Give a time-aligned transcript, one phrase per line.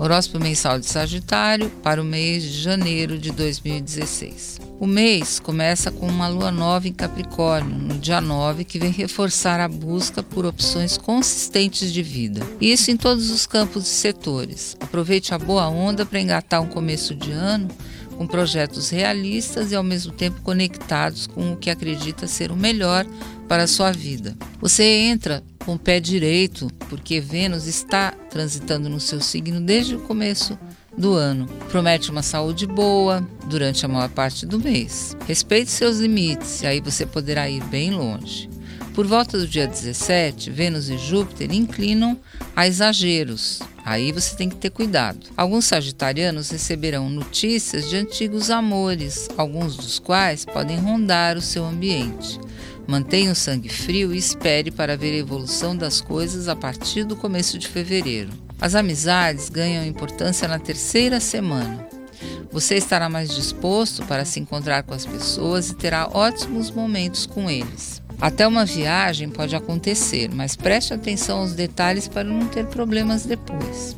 [0.00, 4.58] Horóscopo mensal de Sagitário para o mês de janeiro de 2016.
[4.80, 9.60] O mês começa com uma lua nova em Capricórnio, no dia 9, que vem reforçar
[9.60, 12.40] a busca por opções consistentes de vida.
[12.58, 14.74] Isso em todos os campos e setores.
[14.80, 17.68] Aproveite a boa onda para engatar um começo de ano
[18.16, 23.04] com projetos realistas e ao mesmo tempo conectados com o que acredita ser o melhor
[23.46, 24.34] para a sua vida.
[24.62, 30.00] Você entra com o pé direito, porque Vênus está transitando no seu signo desde o
[30.00, 30.58] começo
[30.98, 31.46] do ano.
[31.70, 35.16] Promete uma saúde boa durante a maior parte do mês.
[35.28, 38.50] Respeite seus limites e aí você poderá ir bem longe.
[38.94, 42.18] Por volta do dia 17, Vênus e Júpiter inclinam
[42.56, 43.60] a exageros.
[43.84, 45.28] Aí você tem que ter cuidado.
[45.36, 52.40] Alguns sagitarianos receberão notícias de antigos amores, alguns dos quais podem rondar o seu ambiente.
[52.86, 57.16] Mantenha o sangue frio e espere para ver a evolução das coisas a partir do
[57.16, 58.30] começo de fevereiro.
[58.60, 61.86] As amizades ganham importância na terceira semana.
[62.52, 67.48] Você estará mais disposto para se encontrar com as pessoas e terá ótimos momentos com
[67.48, 68.02] eles.
[68.20, 73.96] Até uma viagem pode acontecer, mas preste atenção aos detalhes para não ter problemas depois.